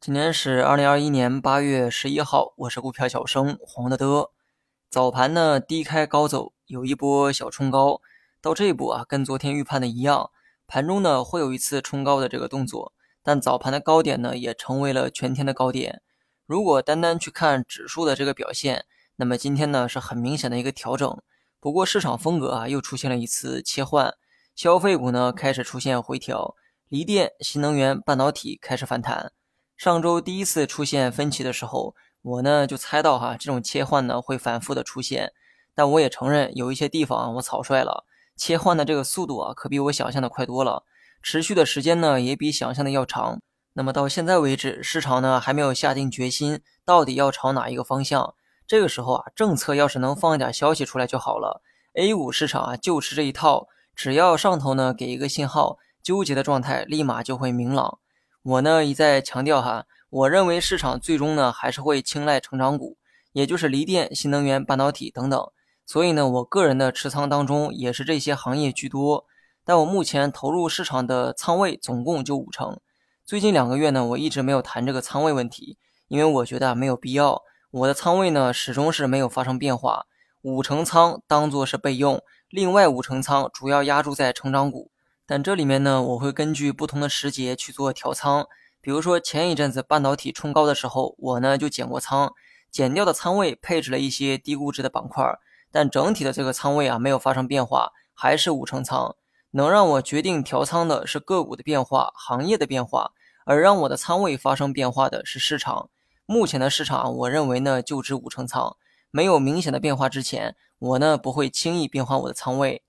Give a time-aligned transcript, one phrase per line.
[0.00, 4.30] 今天是二零二一年八月十一号，我是股票小生黄德德。
[4.88, 8.00] 早盘呢低开高走，有一波小冲高，
[8.40, 10.30] 到这一步啊，跟昨天预判的一样，
[10.66, 12.92] 盘中呢会有一次冲高的这个动作，
[13.22, 16.00] 但早盘的高点呢也成为了全天的高点。
[16.46, 18.86] 如果单单去看指数的这个表现，
[19.16, 21.20] 那么今天呢是很明显的一个调整。
[21.60, 24.14] 不过市场风格啊又出现了一次切换，
[24.54, 26.56] 消费股呢开始出现回调，
[26.92, 29.32] 锂电、新能源、半导体开始反弹。
[29.78, 35.32] 上周第一次出现分歧的时候，我呢就猜到哈这种切换呢会反复的出现，
[35.74, 38.04] 但我也承认有一些地方我草率了，
[38.36, 40.84] 切换的这个速度啊可比我想象的快多了，
[41.22, 43.40] 持续的时间呢也比想象的要长。
[43.72, 48.34] 那么到现在为止，市场呢还没有下定决心，到底要朝哪一个方向？
[48.66, 51.62] 这个时候啊，政策要是能放一点消息出来就好了。
[51.94, 57.98] A 股市场啊就吃这一套，只要上头呢给一个信号，纠结的状态立马就会明朗。
[58.42, 62.96] 我呢一再强调哈，我认为市场最终呢还是会青睐成长股，
[63.32, 65.50] 也就是锂电、新能源、半导体等等。
[65.86, 69.26] 所以呢，我个人的持仓当中也是这些行业居多。
[69.64, 72.80] 但我目前投入市场的仓位总共就五成。
[73.24, 75.78] 最近两个月呢，我一直没有谈这个仓位问题，
[76.08, 77.42] 因为我觉得没有必要。
[77.70, 80.06] 我的仓位呢，始终是没有发生变化，
[80.40, 84.90] 五成仓当做是备用，另外五成仓主要压注在成长股。
[85.26, 88.46] 但这里面呢，我会根据不同的时节去做调仓。
[88.80, 92.32] 比如说前一阵子半导体冲高的时候，我呢就减过仓，
[92.70, 95.24] 减掉的仓位配置了一些低估值的板块，
[95.70, 99.14] 但整体的这个仓位啊没有发生变化，还是五成仓。
[99.52, 103.12] 能让我决定调仓的是个股的变化、行业的变化，
[103.44, 105.90] 而让我的仓位发生变化的是市场。
[106.26, 108.76] 目前的市场，我认为呢就值五成仓，
[109.10, 112.82] 没有明显的变化之前，我呢不会轻易变换我的仓位。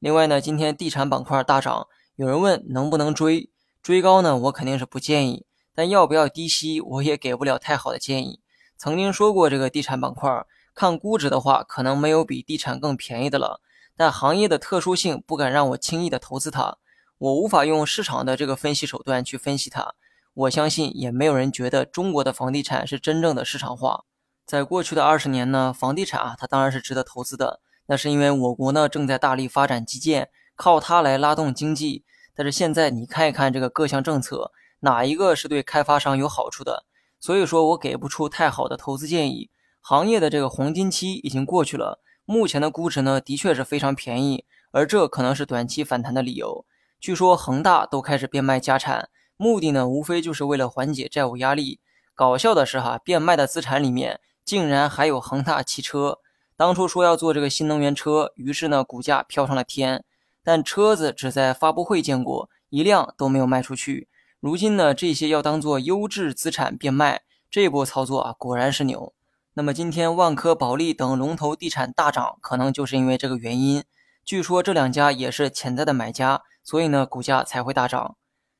[0.00, 3.50] 另外呢，今天地产板块大涨，有人问能不能追？
[3.82, 8.40] 追高呢，我肯定是不建议，但要不要低吸，我也给不了太好的建议。
[8.78, 13.60] 曾经说过，这个地产板块看估值的话，可能没有比地产更便宜的了。
[13.94, 16.78] 但行业的特殊性不敢让我轻易的投资它，
[17.18, 19.92] 我无法用市场的这个分析手段去分析它。
[20.32, 24.04] 我相信也没有人觉得中国的房地产是真正的市场化。
[24.46, 27.60] 在过去的二十年呢，房地产啊，它当然是值得投资的。
[27.90, 32.04] 那是因为我国呢正在大力发展基建，靠它来拉动经济。
[32.36, 34.52] 但是现在你看一看这个各项政策，
[34.82, 36.84] 哪一个是对开发商有好处的？
[37.18, 39.50] 所以说我给不出太好的投资建议。
[39.80, 42.00] 行业的这个黄金期已经过去了。
[42.24, 46.64] 目前的估值呢，的确是非常便宜，而这可能是短期反弹的理由。
[47.00, 51.80] 据说恒大都开始变卖家产，目的呢，无非就是为了缓解债务压力。
[52.14, 56.20] 搞笑的是哈，变卖的资产里面竟然还有恒大汽车。
[56.60, 60.04] 当初说要做这个新能源车，于是呢，股价飘上了天。
[60.44, 64.10] 但车子只在发布会见过，一辆都没有卖出去。
[64.40, 69.14] 如今呢，这些要当做优质资产变卖，这波操作啊，果然是牛。
[69.54, 73.82] 那么今天万科、保利等龙头地产大涨，可能就是因为这个原因。
[74.22, 78.16] 据说这两家也是潜在的买家，所以呢股价才会大涨。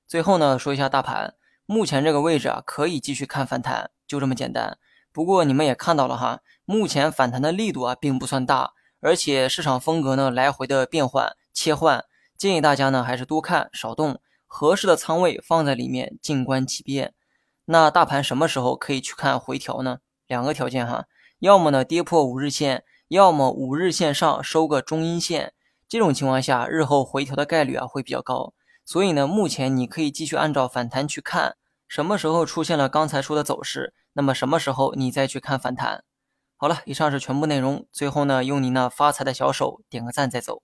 [0.08, 1.34] 最后呢说一下大盘，
[1.66, 4.78] 目前这个位置啊可以继续看反弹，就这么简单。
[5.12, 12.04] 不过你们也看到了哈，目前反弹的力度啊并不算大，而且市场风格呢来回的变换切换，
[12.38, 17.15] 建议大家呢还是多看少动，合适的仓位放在里面静观其变。
[17.65, 19.98] 那大盘什么时候可以去看回调呢？
[20.26, 21.06] 两个条件哈，
[21.41, 25.53] 要么呢跌破五日线，要么五日线上收个中阴线，
[25.88, 28.53] 这种情况下日后回调的概率啊会比较高。
[28.84, 31.56] 所以呢，目前你可以继续按照反弹去看，
[31.87, 36.04] 什么时候出现了刚才说的走势，那么什么时候你再去看反弹。
[36.56, 37.87] 好了，以上是全部内容。
[37.91, 40.62] 最后呢，用你那发财的小手点个赞再走。